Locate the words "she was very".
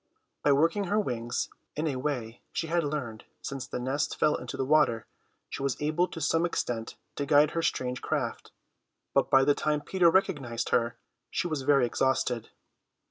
11.29-11.85